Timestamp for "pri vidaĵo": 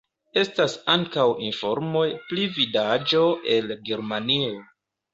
2.33-3.25